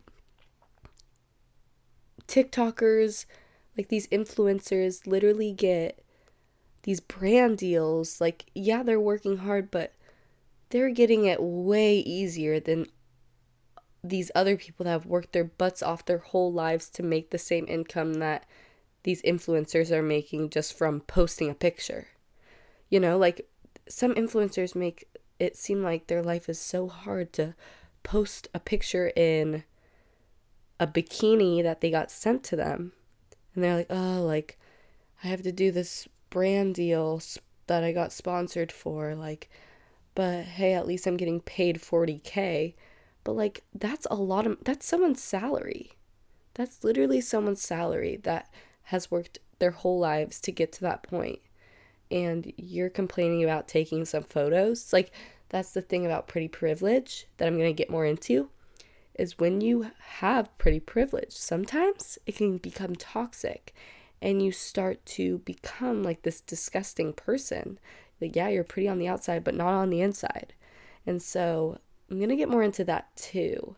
TikTokers, 2.28 3.26
like 3.78 3.90
these 3.90 4.08
influencers 4.08 5.06
literally 5.06 5.52
get 5.52 6.04
these 6.84 7.00
brand 7.00 7.58
deals. 7.58 8.22
Like, 8.22 8.46
yeah, 8.54 8.84
they're 8.84 9.00
working 9.00 9.38
hard, 9.38 9.72
but 9.72 9.94
they're 10.70 10.92
getting 10.92 11.26
it 11.26 11.42
way 11.42 11.98
easier 11.98 12.60
than 12.60 12.88
these 14.04 14.32
other 14.36 14.58
people 14.58 14.84
that 14.84 14.92
have 14.92 15.06
worked 15.06 15.32
their 15.32 15.46
butts 15.46 15.82
off 15.82 16.06
their 16.06 16.18
whole 16.20 16.52
lives 16.52 16.90
to 16.90 17.04
make 17.04 17.30
the 17.30 17.38
same 17.38 17.66
income 17.68 18.16
that 18.16 18.46
these 19.04 19.22
influencers 19.22 19.92
are 19.92 20.02
making 20.02 20.50
just 20.50 20.78
from 20.78 21.02
posting 21.02 21.50
a 21.50 21.54
picture. 21.54 22.08
You 22.90 23.00
know, 23.00 23.18
like 23.18 23.48
some 23.88 24.14
influencers 24.16 24.76
make 24.76 25.08
it 25.40 25.58
seem 25.58 25.84
like 25.84 26.08
their 26.08 26.22
life 26.22 26.50
is 26.50 26.60
so 26.60 26.88
hard 26.88 27.34
to 27.34 27.56
post 28.04 28.48
a 28.54 28.60
picture 28.60 29.12
in 29.16 29.64
a 30.80 30.88
bikini 30.88 31.64
that 31.64 31.82
they 31.82 31.90
got 31.90 32.12
sent 32.12 32.44
to 32.44 32.56
them. 32.56 32.92
And 33.56 33.64
they're 33.64 33.76
like, 33.76 33.88
oh, 33.90 34.24
like, 34.24 34.60
I 35.24 35.28
have 35.28 35.44
to 35.44 35.52
do 35.52 35.72
this 35.72 36.08
brand 36.34 36.74
deal 36.74 37.22
that 37.68 37.84
I 37.84 37.92
got 37.92 38.12
sponsored 38.12 38.72
for. 38.72 39.14
Like, 39.14 39.50
but 40.16 40.46
hey, 40.46 40.74
at 40.74 40.88
least 40.88 41.06
I'm 41.06 41.18
getting 41.18 41.40
paid 41.42 41.80
40K. 41.80 42.74
But 43.24 43.34
like, 43.34 43.64
that's 43.74 44.08
a 44.10 44.16
lot 44.16 44.48
of, 44.48 44.58
that's 44.64 44.86
someone's 44.86 45.22
salary. 45.24 45.92
That's 46.56 46.84
literally 46.84 47.22
someone's 47.22 47.62
salary 47.62 48.20
that 48.24 48.52
has 48.84 49.12
worked 49.12 49.40
their 49.60 49.72
whole 49.72 50.00
lives 50.00 50.42
to 50.42 50.52
get 50.52 50.72
to 50.74 50.82
that 50.82 51.04
point 51.04 51.40
and 52.12 52.54
you're 52.58 52.90
complaining 52.90 53.44
about 53.44 53.68
taking 53.68 54.06
some 54.06 54.24
photos 54.24 54.94
like 54.94 55.12
that's 55.50 55.72
the 55.72 55.82
thing 55.82 56.06
about 56.06 56.28
pretty 56.28 56.48
privilege 56.48 57.28
that 57.38 57.48
I'm 57.48 57.58
going 57.58 57.70
to 57.70 57.74
get 57.74 57.90
more 57.90 58.06
into 58.06 58.50
is 59.16 59.40
when 59.40 59.62
you 59.62 59.92
have 60.20 60.56
pretty 60.58 60.80
privilege 60.80 61.32
sometimes 61.32 62.18
it 62.26 62.36
can 62.36 62.58
become 62.58 62.96
toxic 62.96 63.74
and 64.24 64.42
you 64.42 64.52
start 64.52 65.06
to 65.06 65.38
become 65.40 66.02
like 66.02 66.24
this 66.24 66.42
disgusting 66.42 67.14
person 67.14 67.78
like 68.20 68.36
yeah 68.36 68.48
you're 68.48 68.64
pretty 68.64 68.88
on 68.88 68.98
the 68.98 69.08
outside 69.08 69.44
but 69.44 69.54
not 69.54 69.74
on 69.74 69.92
the 69.92 70.02
inside 70.02 70.54
and 71.06 71.22
so 71.22 71.78
I'm 72.10 72.18
going 72.18 72.30
to 72.30 72.36
get 72.36 72.50
more 72.50 72.64
into 72.64 72.84
that 72.86 73.16
too 73.16 73.76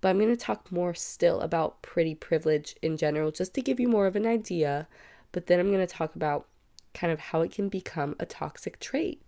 but 0.00 0.08
I'm 0.08 0.18
going 0.18 0.34
to 0.34 0.36
talk 0.36 0.70
more 0.70 0.94
still 0.94 1.40
about 1.40 1.82
pretty 1.82 2.14
privilege 2.14 2.76
in 2.82 2.96
general, 2.96 3.30
just 3.30 3.54
to 3.54 3.62
give 3.62 3.80
you 3.80 3.88
more 3.88 4.06
of 4.06 4.16
an 4.16 4.26
idea. 4.26 4.86
But 5.32 5.46
then 5.46 5.58
I'm 5.58 5.72
going 5.72 5.86
to 5.86 5.92
talk 5.92 6.14
about 6.14 6.46
kind 6.94 7.12
of 7.12 7.18
how 7.18 7.42
it 7.42 7.50
can 7.50 7.68
become 7.68 8.14
a 8.18 8.26
toxic 8.26 8.78
trait. 8.78 9.22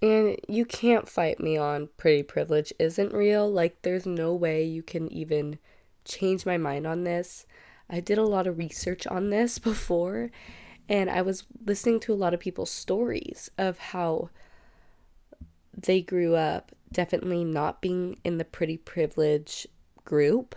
And 0.00 0.36
you 0.48 0.64
can't 0.64 1.08
fight 1.08 1.38
me 1.38 1.56
on 1.56 1.90
pretty 1.96 2.24
privilege 2.24 2.72
isn't 2.80 3.12
real. 3.12 3.50
Like, 3.50 3.82
there's 3.82 4.04
no 4.04 4.34
way 4.34 4.64
you 4.64 4.82
can 4.82 5.10
even 5.12 5.58
change 6.04 6.44
my 6.44 6.58
mind 6.58 6.86
on 6.86 7.04
this. 7.04 7.46
I 7.88 8.00
did 8.00 8.18
a 8.18 8.26
lot 8.26 8.46
of 8.46 8.58
research 8.58 9.06
on 9.06 9.30
this 9.30 9.58
before, 9.70 10.30
and 10.88 11.10
I 11.10 11.22
was 11.22 11.44
listening 11.64 12.00
to 12.00 12.12
a 12.12 12.16
lot 12.16 12.34
of 12.34 12.40
people's 12.40 12.70
stories 12.70 13.50
of 13.58 13.78
how 13.78 14.30
they 15.74 16.02
grew 16.02 16.34
up 16.34 16.72
definitely 16.92 17.44
not 17.44 17.80
being 17.80 18.18
in 18.24 18.36
the 18.36 18.44
pretty 18.44 18.76
privilege 18.76 19.66
group 20.04 20.54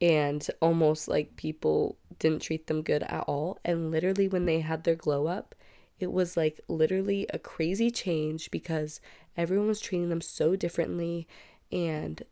and 0.00 0.46
almost 0.60 1.08
like 1.08 1.36
people 1.36 1.96
didn't 2.18 2.42
treat 2.42 2.66
them 2.66 2.82
good 2.82 3.02
at 3.04 3.24
all. 3.26 3.58
And 3.64 3.90
literally, 3.90 4.28
when 4.28 4.46
they 4.46 4.60
had 4.60 4.84
their 4.84 4.96
glow 4.96 5.26
up, 5.26 5.54
it 5.98 6.12
was 6.12 6.36
like 6.36 6.60
literally 6.68 7.26
a 7.32 7.38
crazy 7.38 7.90
change 7.90 8.50
because 8.50 9.00
everyone 9.36 9.68
was 9.68 9.80
treating 9.80 10.08
them 10.08 10.20
so 10.20 10.56
differently 10.56 11.28
and 11.70 12.22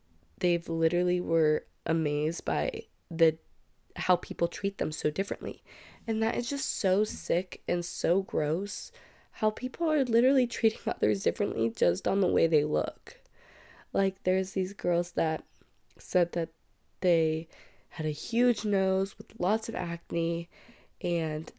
they've 0.40 0.68
literally 0.68 1.20
were 1.20 1.64
amazed 1.86 2.44
by 2.44 2.82
the 3.10 3.38
how 3.96 4.16
people 4.16 4.48
treat 4.48 4.78
them 4.78 4.92
so 4.92 5.10
differently. 5.10 5.62
And 6.06 6.22
that 6.22 6.36
is 6.36 6.48
just 6.48 6.78
so 6.78 7.04
sick 7.04 7.62
and 7.68 7.84
so 7.84 8.22
gross 8.22 8.90
how 9.32 9.50
people 9.50 9.90
are 9.90 10.04
literally 10.04 10.46
treating 10.46 10.80
others 10.86 11.22
differently 11.22 11.70
just 11.70 12.06
on 12.06 12.20
the 12.20 12.26
way 12.26 12.46
they 12.46 12.64
look. 12.64 13.20
Like 13.92 14.22
there's 14.24 14.52
these 14.52 14.72
girls 14.72 15.12
that 15.12 15.44
said 15.98 16.32
that 16.32 16.50
they 17.00 17.48
had 17.90 18.06
a 18.06 18.10
huge 18.10 18.64
nose 18.64 19.16
with 19.18 19.38
lots 19.38 19.68
of 19.68 19.74
acne 19.74 20.48
and 21.00 21.52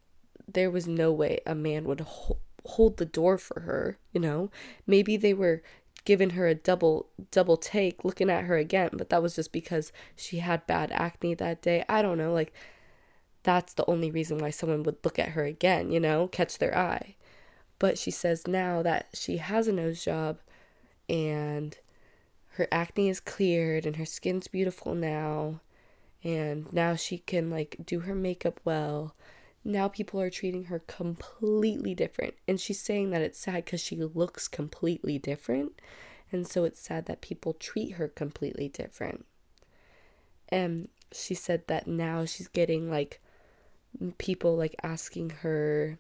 there 0.51 0.71
was 0.71 0.88
no 0.88 1.11
way 1.11 1.39
a 1.45 1.55
man 1.55 1.85
would 1.85 2.01
ho- 2.01 2.38
hold 2.65 2.97
the 2.97 3.05
door 3.05 3.38
for 3.38 3.61
her, 3.61 3.97
you 4.13 4.19
know? 4.19 4.50
Maybe 4.85 5.17
they 5.17 5.33
were 5.33 5.61
giving 6.05 6.31
her 6.31 6.48
a 6.48 6.55
double 6.55 7.08
double 7.31 7.58
take 7.58 8.03
looking 8.03 8.29
at 8.29 8.46
her 8.46 8.58
again, 8.58 8.89
but 8.93 9.10
that 9.10 9.22
was 9.22 9.36
just 9.36 9.51
because 9.51 9.91
she 10.15 10.39
had 10.39 10.67
bad 10.67 10.91
acne 10.91 11.34
that 11.36 11.62
day. 11.62 11.84
I 11.88 12.01
don't 12.01 12.17
know, 12.17 12.34
like 12.34 12.53
that's 13.43 13.74
the 13.74 13.89
only 13.89 14.12
reason 14.12 14.38
why 14.38 14.51
someone 14.51 14.84
would 14.84 14.98
look 15.03 15.20
at 15.20 15.29
her 15.29 15.43
again, 15.43 15.91
you 15.91 16.00
know, 16.00 16.27
catch 16.27 16.58
their 16.58 16.77
eye. 16.77 17.15
But 17.79 17.98
she 17.98 18.12
says 18.12 18.48
now 18.48 18.84
that 18.84 19.08
she 19.13 19.38
has 19.38 19.67
a 19.67 19.72
nose 19.72 20.03
job 20.03 20.39
and 21.10 21.77
her 22.55 22.67
acne 22.72 23.10
is 23.10 23.20
cleared 23.20 23.86
and 23.86 23.96
her 23.96 24.05
skin's 24.05 24.48
beautiful 24.48 24.93
now 24.93 25.62
and 26.24 26.72
now 26.72 26.96
she 26.96 27.17
can 27.17 27.50
like 27.50 27.77
do 27.84 28.01
her 28.01 28.13
makeup 28.13 28.60
well 28.63 29.15
now 29.63 29.87
people 29.87 30.19
are 30.19 30.29
treating 30.29 30.65
her 30.65 30.79
completely 30.79 31.93
different. 31.93 32.35
And 32.47 32.59
she's 32.59 32.79
saying 32.79 33.11
that 33.11 33.21
it's 33.21 33.39
sad 33.39 33.65
because 33.65 33.81
she 33.81 33.95
looks 33.97 34.47
completely 34.47 35.19
different. 35.19 35.79
And 36.31 36.47
so 36.47 36.63
it's 36.63 36.81
sad 36.81 37.05
that 37.05 37.21
people 37.21 37.53
treat 37.53 37.93
her 37.93 38.07
completely 38.07 38.69
different. 38.69 39.25
And 40.49 40.89
she 41.11 41.35
said 41.35 41.67
that 41.67 41.87
now 41.87 42.25
she's 42.25 42.47
getting 42.47 42.89
like 42.89 43.21
people 44.17 44.55
like 44.55 44.75
asking 44.81 45.29
her 45.41 45.99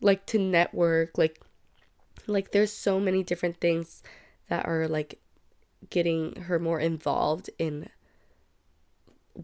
like 0.00 0.26
to 0.26 0.38
network 0.38 1.18
like 1.18 1.40
like 2.26 2.52
there's 2.52 2.72
so 2.72 3.00
many 3.00 3.22
different 3.22 3.60
things 3.60 4.02
that 4.48 4.64
are 4.66 4.86
like 4.86 5.18
getting 5.90 6.42
her 6.42 6.58
more 6.58 6.80
involved 6.80 7.50
in 7.58 7.88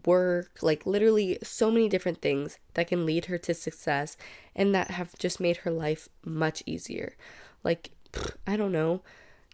work, 0.05 0.59
like 0.61 0.85
literally 0.85 1.37
so 1.43 1.71
many 1.71 1.89
different 1.89 2.21
things 2.21 2.59
that 2.73 2.87
can 2.87 3.05
lead 3.05 3.25
her 3.25 3.37
to 3.39 3.53
success 3.53 4.17
and 4.55 4.73
that 4.73 4.91
have 4.91 5.17
just 5.17 5.39
made 5.39 5.57
her 5.57 5.71
life 5.71 6.09
much 6.25 6.63
easier. 6.65 7.15
Like, 7.63 7.91
I 8.47 8.55
don't 8.55 8.71
know, 8.71 9.01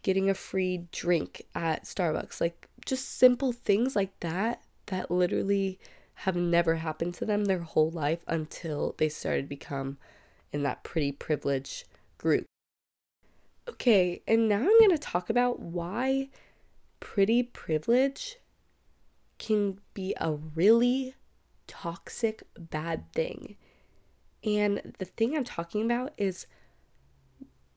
getting 0.03 0.29
a 0.29 0.33
free 0.33 0.87
drink 0.91 1.43
at 1.53 1.83
Starbucks, 1.83 2.39
like 2.41 2.67
just 2.85 3.17
simple 3.17 3.51
things 3.51 3.95
like 3.95 4.17
that 4.21 4.61
that 4.87 5.11
literally 5.11 5.79
have 6.15 6.35
never 6.35 6.75
happened 6.75 7.13
to 7.13 7.25
them 7.25 7.45
their 7.45 7.59
whole 7.59 7.89
life 7.89 8.23
until 8.27 8.95
they 8.97 9.07
started 9.07 9.47
become 9.47 9.97
in 10.51 10.63
that 10.63 10.83
pretty 10.83 11.11
privilege 11.11 11.85
group. 12.17 12.45
Okay, 13.69 14.21
and 14.27 14.49
now 14.49 14.57
I'm 14.57 14.79
going 14.79 14.89
to 14.89 14.97
talk 14.97 15.29
about 15.29 15.59
why 15.59 16.29
pretty 16.99 17.43
privilege 17.43 18.37
can 19.39 19.79
be 19.93 20.13
a 20.19 20.33
really 20.33 21.15
toxic, 21.65 22.43
bad 22.57 23.11
thing. 23.13 23.55
And 24.43 24.93
the 24.99 25.05
thing 25.05 25.35
I'm 25.35 25.43
talking 25.43 25.83
about 25.85 26.13
is 26.17 26.45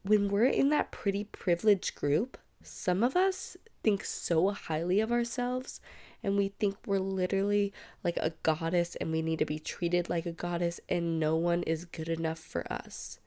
when 0.03 0.29
we're 0.29 0.45
in 0.45 0.69
that 0.71 0.93
pretty 0.93 1.25
privileged 1.25 1.95
group, 1.95 2.37
some 2.63 3.03
of 3.03 3.17
us 3.17 3.57
think 3.83 4.05
so 4.05 4.51
highly 4.51 5.01
of 5.01 5.11
ourselves 5.11 5.81
and 6.23 6.37
we 6.37 6.49
think 6.49 6.77
we're 6.87 6.99
literally 6.99 7.73
like 8.05 8.17
a 8.19 8.33
goddess 8.43 8.97
and 8.97 9.11
we 9.11 9.23
need 9.23 9.41
to 9.41 9.45
be 9.45 9.59
treated 9.59 10.09
like 10.09 10.25
a 10.25 10.33
goddess 10.33 10.81
and 10.89 11.19
no 11.19 11.37
one 11.37 11.63
is 11.65 11.85
good 11.85 12.09
enough 12.09 12.39
for 12.39 12.71
us. 12.73 13.19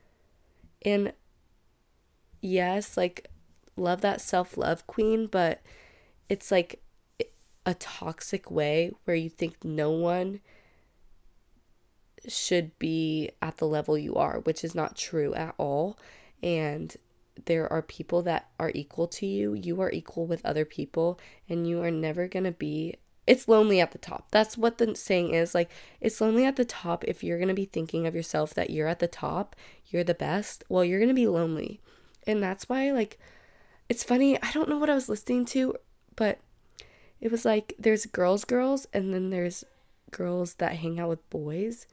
And 0.83 1.11
yes, 2.41 2.95
like 2.95 3.29
love 3.75 4.01
that 4.01 4.21
self-love 4.21 4.87
queen, 4.87 5.27
but 5.27 5.61
it's 6.29 6.51
like 6.51 6.81
a 7.65 7.73
toxic 7.73 8.51
way 8.51 8.91
where 9.05 9.15
you 9.15 9.29
think 9.29 9.63
no 9.63 9.91
one 9.91 10.39
should 12.27 12.77
be 12.79 13.31
at 13.41 13.57
the 13.57 13.67
level 13.67 13.97
you 13.97 14.15
are, 14.15 14.39
which 14.39 14.63
is 14.63 14.75
not 14.75 14.95
true 14.95 15.33
at 15.33 15.55
all. 15.57 15.97
And 16.41 16.95
there 17.45 17.71
are 17.71 17.81
people 17.81 18.21
that 18.23 18.49
are 18.59 18.71
equal 18.73 19.07
to 19.07 19.25
you. 19.25 19.53
You 19.53 19.81
are 19.81 19.91
equal 19.91 20.25
with 20.25 20.45
other 20.45 20.65
people, 20.65 21.19
and 21.49 21.67
you 21.67 21.81
are 21.83 21.91
never 21.91 22.27
going 22.27 22.45
to 22.45 22.51
be. 22.51 22.95
It's 23.27 23.47
lonely 23.47 23.81
at 23.81 23.91
the 23.91 23.97
top. 23.97 24.29
That's 24.31 24.57
what 24.57 24.77
the 24.77 24.95
saying 24.95 25.33
is. 25.33 25.55
Like, 25.55 25.71
it's 25.99 26.21
lonely 26.21 26.45
at 26.45 26.55
the 26.55 26.65
top 26.65 27.03
if 27.05 27.23
you're 27.23 27.39
going 27.39 27.49
to 27.49 27.55
be 27.55 27.65
thinking 27.65 28.05
of 28.05 28.15
yourself 28.15 28.53
that 28.53 28.69
you're 28.69 28.87
at 28.87 28.99
the 28.99 29.07
top, 29.07 29.55
you're 29.87 30.03
the 30.03 30.13
best. 30.13 30.63
Well, 30.69 30.85
you're 30.85 30.99
going 30.99 31.09
to 31.09 31.15
be 31.15 31.27
lonely. 31.27 31.81
And 32.27 32.41
that's 32.41 32.69
why, 32.69 32.91
like, 32.91 33.19
it's 33.89 34.03
funny. 34.03 34.41
I 34.41 34.51
don't 34.51 34.69
know 34.69 34.77
what 34.77 34.89
I 34.89 34.95
was 34.95 35.09
listening 35.09 35.45
to, 35.45 35.75
but 36.15 36.39
it 37.21 37.31
was 37.31 37.45
like 37.45 37.73
there's 37.79 38.05
girls 38.05 38.45
girls 38.45 38.87
and 38.93 39.13
then 39.13 39.29
there's 39.29 39.63
girls 40.11 40.55
that 40.55 40.77
hang 40.77 40.99
out 40.99 41.09
with 41.09 41.29
boys. 41.29 41.87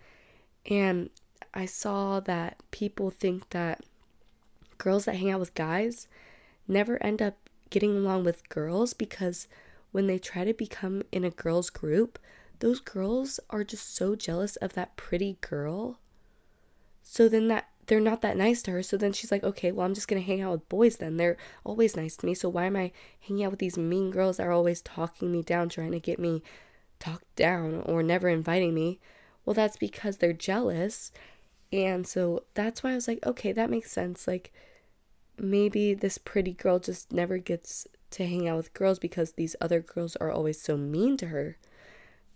And 0.69 1.11
i 1.55 1.67
saw 1.67 2.21
that 2.21 2.57
people 2.71 3.11
think 3.11 3.51
that 3.51 3.85
girls 4.79 5.05
that 5.05 5.17
hang 5.17 5.31
out 5.31 5.41
with 5.41 5.55
guys 5.55 6.07
never 6.67 7.03
end 7.03 7.21
up 7.21 7.37
getting 7.69 7.97
along 7.97 8.25
with 8.25 8.49
girls 8.49 8.95
because 8.95 9.49
when 9.91 10.07
they 10.07 10.19
try 10.19 10.45
to 10.45 10.55
become 10.55 11.03
in 11.11 11.25
a 11.25 11.31
girls 11.31 11.69
group 11.69 12.19
those 12.63 12.79
girls 12.79 13.41
are 13.51 13.65
just 13.65 13.93
so 13.93 14.15
jealous 14.15 14.55
of 14.55 14.75
that 14.75 14.95
pretty 14.95 15.37
girl. 15.41 15.99
So 17.03 17.29
then 17.29 17.49
that 17.49 17.69
they're 17.87 18.01
not 18.01 18.23
that 18.23 18.37
nice 18.37 18.63
to 18.63 18.71
her. 18.71 18.83
So 18.83 18.97
then 18.97 19.13
she's 19.13 19.33
like, 19.33 19.43
okay, 19.43 19.73
well, 19.73 19.87
I'm 19.87 19.95
just 19.95 20.09
going 20.09 20.23
to 20.23 20.27
hang 20.27 20.41
out 20.41 20.53
with 20.53 20.69
boys 20.69 20.97
then. 20.97 21.17
They're 21.17 21.37
always 21.65 21.97
nice 21.97 22.17
to 22.17 22.27
me. 22.27 22.35
So 22.35 22.49
why 22.49 22.67
am 22.67 22.77
I 22.77 22.93
hanging 23.21 23.45
out 23.45 23.51
with 23.51 23.61
these 23.61 23.77
mean 23.77 24.11
girls 24.11 24.37
that 24.37 24.47
are 24.47 24.53
always 24.53 24.83
talking 24.83 25.33
me 25.33 25.43
down, 25.43 25.69
trying 25.69 25.93
to 25.93 26.01
get 26.01 26.19
me 26.19 26.43
talked 27.01 27.35
down 27.35 27.83
or 27.87 28.03
never 28.03 28.29
inviting 28.29 28.75
me? 28.75 29.01
Well, 29.45 29.55
that's 29.55 29.77
because 29.77 30.19
they're 30.19 30.33
jealous. 30.33 31.11
And 31.73 32.07
so 32.07 32.45
that's 32.55 32.83
why 32.83 32.93
I 32.93 32.95
was 32.95 33.09
like, 33.09 33.25
okay, 33.27 33.53
that 33.53 33.71
makes 33.71 33.91
sense. 33.91 34.29
Like, 34.29 34.53
maybe 35.39 35.95
this 35.95 36.19
pretty 36.19 36.53
girl 36.53 36.79
just 36.79 37.13
never 37.13 37.39
gets 37.39 37.89
to 38.11 38.27
hang 38.27 38.47
out 38.47 38.59
with 38.59 38.75
girls 38.75 38.99
because 38.99 39.33
these 39.33 39.57
other 39.61 39.81
girls 39.81 40.15
are 40.17 40.31
always 40.31 40.61
so 40.61 40.77
mean 40.77 41.17
to 41.17 41.29
her. 41.29 41.57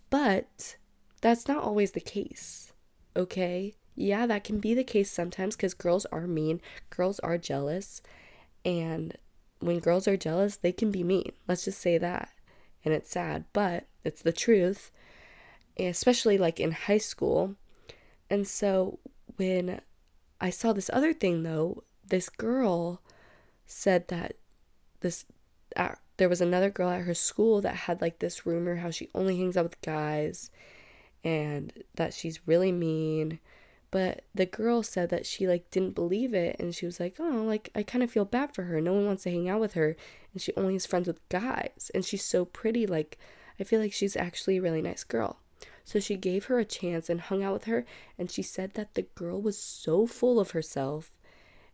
But 0.09 0.75
that's 1.21 1.47
not 1.47 1.63
always 1.63 1.91
the 1.91 2.01
case, 2.01 2.73
okay? 3.15 3.75
Yeah, 3.97 4.27
that 4.27 4.43
can 4.43 4.59
be 4.59 4.73
the 4.73 4.83
case 4.83 5.11
sometimes 5.11 5.55
because 5.55 5.73
girls 5.73 6.05
are 6.05 6.27
mean, 6.27 6.61
girls 6.91 7.19
are 7.19 7.37
jealous, 7.37 8.01
and 8.63 9.17
when 9.59 9.79
girls 9.79 10.07
are 10.07 10.15
jealous, 10.15 10.57
they 10.57 10.71
can 10.71 10.91
be 10.91 11.03
mean. 11.03 11.31
Let's 11.47 11.65
just 11.65 11.81
say 11.81 11.97
that. 11.97 12.29
And 12.85 12.93
it's 12.93 13.09
sad, 13.09 13.45
but 13.53 13.87
it's 14.03 14.21
the 14.21 14.31
truth, 14.31 14.91
especially 15.77 16.37
like 16.37 16.59
in 16.59 16.71
high 16.71 16.99
school. 16.99 17.55
And 18.29 18.47
so 18.47 18.99
when 19.37 19.81
I 20.39 20.51
saw 20.51 20.73
this 20.73 20.91
other 20.93 21.13
thing 21.13 21.41
though, 21.41 21.83
this 22.07 22.29
girl 22.29 23.01
said 23.65 24.07
that 24.09 24.33
this 25.01 25.25
there 26.17 26.29
was 26.29 26.41
another 26.41 26.69
girl 26.69 26.89
at 26.89 27.01
her 27.01 27.13
school 27.13 27.61
that 27.61 27.75
had 27.75 28.01
like 28.01 28.19
this 28.19 28.45
rumor 28.45 28.77
how 28.77 28.89
she 28.89 29.09
only 29.13 29.37
hangs 29.37 29.57
out 29.57 29.63
with 29.63 29.81
guys 29.81 30.49
and 31.23 31.73
that 31.95 32.13
she's 32.13 32.47
really 32.47 32.71
mean 32.71 33.39
but 33.89 34.23
the 34.35 34.45
girl 34.45 34.83
said 34.83 35.09
that 35.09 35.25
she 35.25 35.47
like 35.47 35.69
didn't 35.71 35.95
believe 35.95 36.33
it 36.33 36.55
and 36.59 36.75
she 36.75 36.85
was 36.85 36.99
like 36.99 37.15
oh 37.19 37.43
like 37.43 37.69
i 37.75 37.83
kind 37.83 38.03
of 38.03 38.11
feel 38.11 38.25
bad 38.25 38.53
for 38.53 38.63
her. 38.63 38.81
No 38.81 38.93
one 38.93 39.05
wants 39.05 39.23
to 39.23 39.31
hang 39.31 39.49
out 39.49 39.61
with 39.61 39.73
her 39.73 39.95
and 40.33 40.41
she 40.41 40.53
only 40.55 40.75
is 40.75 40.85
friends 40.85 41.07
with 41.07 41.27
guys 41.29 41.91
and 41.93 42.03
she's 42.03 42.23
so 42.23 42.45
pretty 42.45 42.85
like 42.85 43.17
i 43.59 43.63
feel 43.63 43.79
like 43.79 43.93
she's 43.93 44.15
actually 44.15 44.57
a 44.57 44.61
really 44.61 44.81
nice 44.81 45.03
girl. 45.03 45.39
So 45.83 46.01
she 46.01 46.17
gave 46.17 46.45
her 46.45 46.59
a 46.59 46.65
chance 46.65 47.09
and 47.09 47.21
hung 47.21 47.43
out 47.43 47.53
with 47.53 47.63
her 47.65 47.85
and 48.17 48.29
she 48.29 48.41
said 48.41 48.73
that 48.73 48.95
the 48.95 49.03
girl 49.03 49.41
was 49.41 49.57
so 49.57 50.05
full 50.05 50.39
of 50.39 50.51
herself 50.51 51.11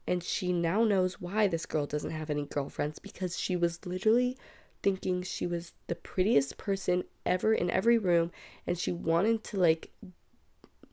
and 0.05 0.23
she 0.23 0.51
now 0.51 0.83
knows 0.83 1.19
why 1.19 1.47
this 1.47 1.65
girl 1.65 1.85
doesn't 1.85 2.11
have 2.11 2.29
any 2.29 2.45
girlfriends 2.45 2.99
because 2.99 3.39
she 3.39 3.55
was 3.55 3.85
literally 3.85 4.37
thinking 4.83 5.23
she 5.23 5.47
was 5.47 5.71
the 5.87 5.95
prettiest 5.95 6.57
person 6.57 7.05
ever 7.25 7.53
in 7.53 7.71
every 7.71 7.97
room 7.97 8.31
and 8.67 8.77
she 8.77 8.91
wanted 8.91 9.43
to 9.45 9.57
like 9.57 9.91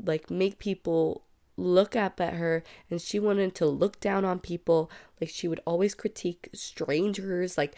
like 0.04 0.30
make 0.30 0.58
people 0.58 1.24
look 1.56 1.94
up 1.94 2.20
at 2.20 2.34
her 2.34 2.62
and 2.88 3.00
she 3.00 3.18
wanted 3.18 3.54
to 3.56 3.66
look 3.66 4.00
down 4.00 4.24
on 4.24 4.38
people. 4.38 4.90
Like 5.20 5.30
she 5.30 5.48
would 5.48 5.60
always 5.66 5.94
critique 5.94 6.48
strangers 6.54 7.58
like 7.58 7.74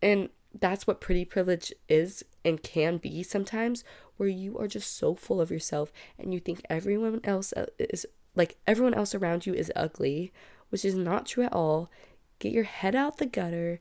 and 0.00 0.28
that's 0.60 0.86
what 0.86 1.00
pretty 1.00 1.24
privilege 1.24 1.72
is 1.88 2.24
and 2.44 2.62
can 2.62 2.98
be 2.98 3.22
sometimes 3.22 3.84
where 4.16 4.28
you 4.28 4.58
are 4.58 4.68
just 4.68 4.96
so 4.96 5.14
full 5.14 5.40
of 5.40 5.50
yourself 5.50 5.92
and 6.18 6.34
you 6.34 6.40
think 6.40 6.60
everyone 6.68 7.20
else 7.24 7.52
uh, 7.54 7.66
is 7.78 8.04
like 8.34 8.56
everyone 8.66 8.94
else 8.94 9.14
around 9.14 9.46
you 9.46 9.54
is 9.54 9.72
ugly 9.74 10.32
which 10.72 10.86
is 10.86 10.94
not 10.94 11.26
true 11.26 11.44
at 11.44 11.52
all. 11.52 11.90
Get 12.38 12.52
your 12.52 12.64
head 12.64 12.96
out 12.96 13.18
the 13.18 13.26
gutter. 13.26 13.78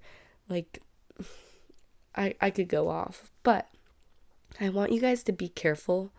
Like 0.49 0.81
I, 2.15 2.35
I 2.41 2.49
could 2.49 2.67
go 2.67 2.89
off, 2.89 3.31
but 3.43 3.69
I 4.59 4.67
want 4.67 4.91
you 4.91 4.99
guys 4.99 5.23
to 5.23 5.31
be 5.31 5.47
careful. 5.47 6.11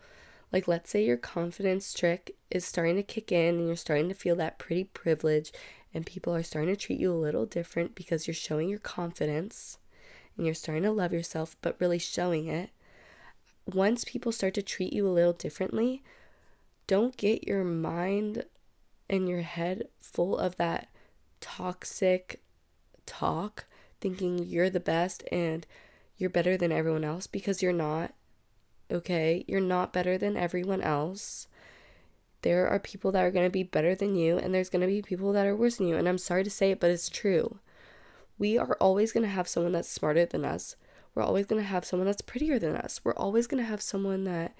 Like, 0.53 0.69
let's 0.69 0.91
say 0.91 1.05
your 1.05 1.17
confidence 1.17 1.95
trick 1.95 2.37
is 2.51 2.65
starting 2.65 2.97
to 2.97 3.03
kick 3.03 3.33
in 3.33 3.57
and 3.57 3.67
you're 3.67 3.77
starting 3.77 4.09
to 4.09 4.15
feel 4.15 4.37
that 4.37 4.59
pretty 4.59 4.85
privilege, 4.85 5.51
and 5.95 6.05
people 6.05 6.35
are 6.35 6.43
starting 6.43 6.75
to 6.75 6.81
treat 6.81 7.01
you 7.01 7.13
a 7.13 7.15
little 7.15 7.47
different 7.47 7.95
because 7.95 8.27
you're 8.27 8.35
showing 8.35 8.69
your 8.69 8.79
confidence 8.79 9.79
and 10.37 10.45
you're 10.45 10.55
starting 10.55 10.83
to 10.83 10.91
love 10.91 11.13
yourself, 11.13 11.57
but 11.63 11.77
really 11.81 11.99
showing 11.99 12.49
it. 12.49 12.71
Once 13.67 14.05
people 14.05 14.33
start 14.33 14.55
to 14.55 14.63
treat 14.63 14.93
you 14.93 15.07
a 15.07 15.11
little 15.11 15.33
differently, 15.33 16.03
don't 16.87 17.17
get 17.17 17.47
your 17.47 17.65
mind 17.65 18.45
and 19.09 19.29
your 19.29 19.43
head 19.43 19.85
full 20.01 20.37
of 20.37 20.57
that 20.57 20.89
toxic 21.41 22.43
talk, 23.07 23.67
thinking 24.01 24.39
you're 24.39 24.71
the 24.71 24.81
best 24.81 25.23
and 25.31 25.67
you're 26.17 26.31
better 26.31 26.57
than 26.57 26.73
everyone 26.73 27.05
else 27.05 27.27
because 27.27 27.63
you're 27.63 27.73
not. 27.73 28.13
Okay? 28.93 29.45
You're 29.49 29.61
not 29.61 29.93
better 29.93 30.19
than 30.19 30.37
everyone 30.37 30.83
else. 30.83 31.49
There 32.43 32.69
are 32.69 32.79
people 32.79 33.13
that 33.13 33.25
are 33.25 33.31
going 33.31 33.47
to 33.47 33.51
be 33.51 33.63
better 33.63 33.95
than 33.95 34.15
you, 34.17 34.37
and 34.37 34.55
there's 34.55 34.69
going 34.69 34.83
to 34.83 34.89
be 34.89 35.01
people 35.01 35.33
that 35.33 35.47
are 35.47 35.57
worse 35.57 35.77
than 35.77 35.89
you. 35.89 35.97
And 35.97 36.09
I'm 36.09 36.19
sorry 36.19 36.45
to 36.45 36.51
say 36.51 36.73
it, 36.73 36.81
but 36.81 36.91
it's 36.91 37.09
true. 37.09 37.59
We 38.39 38.59
are 38.59 38.77
always 38.81 39.13
going 39.13 39.25
to 39.25 39.31
have 39.31 39.49
someone 39.49 39.73
that's 39.73 39.89
smarter 39.89 40.27
than 40.27 40.45
us. 40.45 40.77
We're 41.15 41.23
always 41.23 41.47
going 41.47 41.63
to 41.63 41.69
have 41.69 41.85
someone 41.85 42.07
that's 42.07 42.23
prettier 42.23 42.59
than 42.59 42.75
us. 42.75 43.01
We're 43.05 43.15
always 43.15 43.47
going 43.47 43.63
to 43.63 43.69
have 43.69 43.83
someone 43.83 44.25
that 44.25 44.55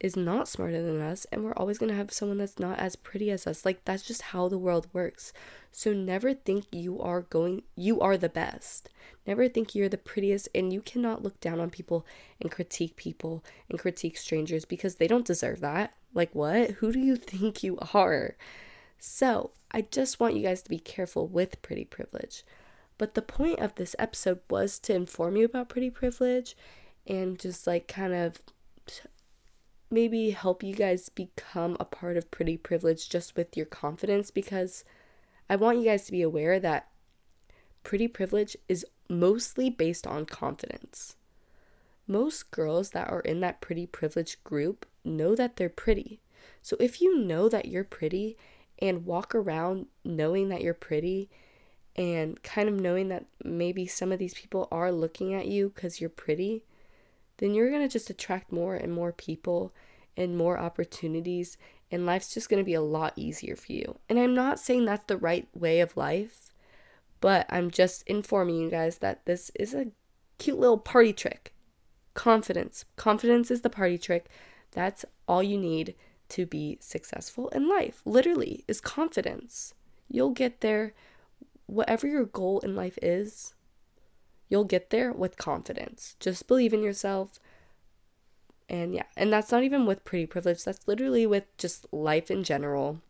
is 0.00 0.16
not 0.16 0.48
smarter 0.48 0.82
than 0.82 1.00
us, 1.00 1.26
and 1.32 1.42
we're 1.42 1.54
always 1.54 1.78
going 1.78 1.90
to 1.90 1.96
have 1.96 2.12
someone 2.12 2.38
that's 2.38 2.58
not 2.58 2.78
as 2.78 2.94
pretty 2.96 3.30
as 3.30 3.46
us. 3.46 3.64
Like, 3.64 3.84
that's 3.84 4.04
just 4.04 4.22
how 4.22 4.48
the 4.48 4.58
world 4.58 4.86
works. 4.92 5.32
So, 5.72 5.92
never 5.92 6.34
think 6.34 6.66
you 6.70 7.00
are 7.00 7.22
going, 7.22 7.62
you 7.74 8.00
are 8.00 8.16
the 8.16 8.28
best. 8.28 8.88
Never 9.26 9.48
think 9.48 9.74
you're 9.74 9.88
the 9.88 9.98
prettiest, 9.98 10.48
and 10.54 10.72
you 10.72 10.80
cannot 10.80 11.22
look 11.22 11.40
down 11.40 11.60
on 11.60 11.70
people 11.70 12.06
and 12.40 12.50
critique 12.50 12.96
people 12.96 13.44
and 13.68 13.78
critique 13.78 14.16
strangers 14.16 14.64
because 14.64 14.96
they 14.96 15.08
don't 15.08 15.26
deserve 15.26 15.60
that. 15.60 15.94
Like, 16.14 16.34
what? 16.34 16.70
Who 16.72 16.92
do 16.92 17.00
you 17.00 17.16
think 17.16 17.62
you 17.62 17.78
are? 17.92 18.36
So, 18.98 19.50
I 19.70 19.82
just 19.82 20.20
want 20.20 20.34
you 20.34 20.42
guys 20.42 20.62
to 20.62 20.70
be 20.70 20.78
careful 20.78 21.26
with 21.26 21.60
pretty 21.60 21.84
privilege. 21.84 22.44
But 22.98 23.14
the 23.14 23.22
point 23.22 23.60
of 23.60 23.74
this 23.74 23.94
episode 23.98 24.40
was 24.50 24.78
to 24.80 24.94
inform 24.94 25.36
you 25.36 25.44
about 25.44 25.68
pretty 25.68 25.90
privilege 25.90 26.56
and 27.06 27.38
just 27.38 27.66
like 27.66 27.86
kind 27.86 28.12
of 28.12 28.42
maybe 29.90 30.30
help 30.30 30.62
you 30.62 30.74
guys 30.74 31.08
become 31.08 31.76
a 31.80 31.84
part 31.84 32.16
of 32.16 32.30
pretty 32.30 32.56
privilege 32.56 33.08
just 33.08 33.36
with 33.36 33.56
your 33.56 33.66
confidence 33.66 34.30
because 34.30 34.84
I 35.48 35.56
want 35.56 35.78
you 35.78 35.84
guys 35.84 36.04
to 36.06 36.12
be 36.12 36.22
aware 36.22 36.60
that 36.60 36.88
pretty 37.82 38.08
privilege 38.08 38.56
is 38.68 38.84
mostly 39.08 39.70
based 39.70 40.06
on 40.06 40.26
confidence. 40.26 41.16
Most 42.06 42.50
girls 42.50 42.90
that 42.90 43.10
are 43.10 43.20
in 43.20 43.40
that 43.40 43.60
pretty 43.60 43.86
privilege 43.86 44.42
group 44.44 44.86
know 45.04 45.34
that 45.34 45.56
they're 45.56 45.68
pretty. 45.68 46.20
So 46.62 46.76
if 46.80 47.00
you 47.00 47.18
know 47.18 47.48
that 47.48 47.66
you're 47.66 47.84
pretty 47.84 48.36
and 48.78 49.06
walk 49.06 49.34
around 49.34 49.86
knowing 50.04 50.48
that 50.50 50.62
you're 50.62 50.74
pretty 50.74 51.30
and 51.96 52.42
kind 52.42 52.68
of 52.68 52.80
knowing 52.80 53.08
that 53.08 53.26
maybe 53.44 53.86
some 53.86 54.12
of 54.12 54.18
these 54.18 54.34
people 54.34 54.68
are 54.70 54.92
looking 54.92 55.34
at 55.34 55.46
you 55.46 55.72
because 55.74 56.00
you're 56.00 56.10
pretty, 56.10 56.62
then 57.38 57.54
you're 57.54 57.70
going 57.70 57.82
to 57.82 57.88
just 57.88 58.10
attract 58.10 58.52
more 58.52 58.74
and 58.74 58.92
more 58.92 59.12
people 59.12 59.72
and 60.16 60.36
more 60.36 60.58
opportunities, 60.58 61.56
and 61.90 62.04
life's 62.04 62.34
just 62.34 62.48
going 62.48 62.60
to 62.60 62.66
be 62.66 62.74
a 62.74 62.82
lot 62.82 63.14
easier 63.16 63.56
for 63.56 63.72
you. 63.72 63.98
And 64.08 64.18
I'm 64.18 64.34
not 64.34 64.60
saying 64.60 64.84
that's 64.84 65.06
the 65.06 65.16
right 65.16 65.48
way 65.54 65.80
of 65.80 65.96
life, 65.96 66.52
but 67.20 67.46
I'm 67.48 67.70
just 67.70 68.02
informing 68.06 68.56
you 68.56 68.70
guys 68.70 68.98
that 68.98 69.24
this 69.24 69.50
is 69.54 69.74
a 69.74 69.88
cute 70.38 70.58
little 70.58 70.78
party 70.78 71.12
trick. 71.12 71.54
Confidence. 72.14 72.84
Confidence 72.96 73.50
is 73.50 73.62
the 73.62 73.70
party 73.70 73.96
trick. 73.96 74.26
That's 74.72 75.04
all 75.26 75.42
you 75.42 75.56
need 75.56 75.94
to 76.30 76.46
be 76.46 76.78
successful 76.80 77.48
in 77.48 77.68
life. 77.68 78.02
Literally, 78.04 78.64
is 78.68 78.80
confidence. 78.80 79.74
You'll 80.08 80.30
get 80.30 80.60
there. 80.60 80.94
Whatever 81.66 82.06
your 82.06 82.24
goal 82.24 82.60
in 82.60 82.74
life 82.74 82.98
is, 83.02 83.54
you'll 84.48 84.64
get 84.64 84.90
there 84.90 85.12
with 85.12 85.36
confidence. 85.36 86.16
Just 86.20 86.48
believe 86.48 86.72
in 86.72 86.82
yourself. 86.82 87.38
And 88.68 88.94
yeah, 88.94 89.04
and 89.16 89.32
that's 89.32 89.50
not 89.50 89.62
even 89.62 89.86
with 89.86 90.04
pretty 90.04 90.26
privilege, 90.26 90.64
that's 90.64 90.86
literally 90.86 91.26
with 91.26 91.44
just 91.56 91.86
life 91.92 92.30
in 92.30 92.44
general. 92.44 93.00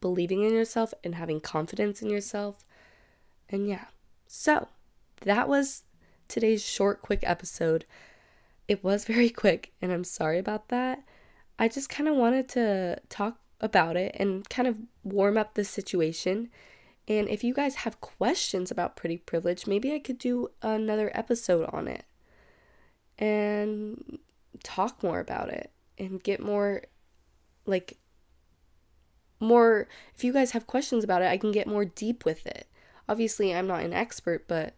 Believing 0.00 0.42
in 0.42 0.54
yourself 0.54 0.92
and 1.02 1.14
having 1.14 1.40
confidence 1.40 2.02
in 2.02 2.10
yourself. 2.10 2.64
And 3.48 3.66
yeah, 3.66 3.86
so 4.26 4.68
that 5.22 5.48
was 5.48 5.82
today's 6.28 6.64
short, 6.64 7.02
quick 7.02 7.20
episode. 7.22 7.84
It 8.68 8.82
was 8.82 9.04
very 9.06 9.30
quick, 9.30 9.72
and 9.80 9.92
I'm 9.92 10.04
sorry 10.04 10.38
about 10.38 10.68
that. 10.68 11.02
I 11.58 11.68
just 11.68 11.88
kind 11.88 12.08
of 12.08 12.16
wanted 12.16 12.48
to 12.50 12.98
talk 13.08 13.38
about 13.60 13.96
it 13.96 14.14
and 14.18 14.48
kind 14.48 14.66
of 14.68 14.76
warm 15.02 15.38
up 15.38 15.54
the 15.54 15.64
situation. 15.64 16.50
And 17.06 17.28
if 17.28 17.44
you 17.44 17.52
guys 17.52 17.76
have 17.76 18.00
questions 18.00 18.70
about 18.70 18.96
pretty 18.96 19.18
privilege, 19.18 19.66
maybe 19.66 19.92
I 19.92 19.98
could 19.98 20.18
do 20.18 20.48
another 20.62 21.10
episode 21.14 21.68
on 21.72 21.86
it. 21.86 22.04
And 23.18 24.18
talk 24.62 25.02
more 25.02 25.20
about 25.20 25.50
it 25.50 25.70
and 25.98 26.22
get 26.22 26.40
more 26.40 26.82
like 27.66 27.98
more 29.40 29.86
if 30.14 30.24
you 30.24 30.32
guys 30.32 30.52
have 30.52 30.66
questions 30.66 31.04
about 31.04 31.22
it, 31.22 31.28
I 31.28 31.36
can 31.36 31.52
get 31.52 31.66
more 31.66 31.84
deep 31.84 32.24
with 32.24 32.46
it. 32.46 32.66
Obviously, 33.08 33.54
I'm 33.54 33.66
not 33.66 33.82
an 33.82 33.92
expert, 33.92 34.48
but 34.48 34.74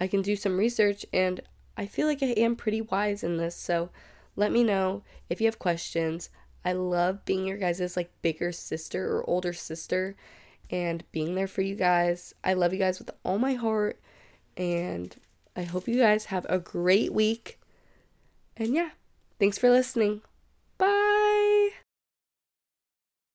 I 0.00 0.08
can 0.08 0.22
do 0.22 0.36
some 0.36 0.58
research 0.58 1.06
and 1.12 1.40
I 1.76 1.86
feel 1.86 2.06
like 2.06 2.22
I 2.22 2.26
am 2.26 2.56
pretty 2.56 2.80
wise 2.80 3.22
in 3.22 3.36
this. 3.36 3.56
So, 3.56 3.90
let 4.36 4.50
me 4.50 4.64
know 4.64 5.04
if 5.30 5.40
you 5.40 5.46
have 5.46 5.60
questions. 5.60 6.28
I 6.64 6.72
love 6.72 7.24
being 7.24 7.46
your 7.46 7.58
guys' 7.58 7.96
like 7.96 8.10
bigger 8.22 8.50
sister 8.50 9.06
or 9.06 9.28
older 9.28 9.52
sister 9.52 10.16
and 10.70 11.04
being 11.12 11.34
there 11.34 11.46
for 11.46 11.62
you 11.62 11.74
guys. 11.74 12.34
I 12.42 12.54
love 12.54 12.72
you 12.72 12.78
guys 12.78 12.98
with 12.98 13.10
all 13.24 13.38
my 13.38 13.54
heart 13.54 14.00
and 14.56 15.14
I 15.56 15.62
hope 15.62 15.88
you 15.88 15.98
guys 15.98 16.26
have 16.26 16.46
a 16.48 16.58
great 16.58 17.12
week. 17.12 17.58
And 18.56 18.74
yeah, 18.74 18.90
thanks 19.38 19.58
for 19.58 19.70
listening. 19.70 20.22
Bye. 20.78 21.23